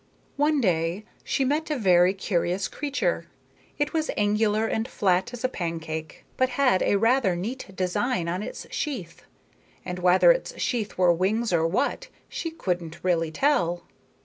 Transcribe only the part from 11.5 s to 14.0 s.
or what, you couldn't really tell.